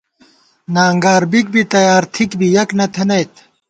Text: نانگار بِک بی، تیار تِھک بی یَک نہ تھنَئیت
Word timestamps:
نانگار 0.75 1.23
بِک 1.31 1.47
بی، 1.53 1.61
تیار 1.73 2.03
تِھک 2.13 2.31
بی 2.39 2.47
یَک 2.55 2.69
نہ 2.77 2.85
تھنَئیت 2.93 3.33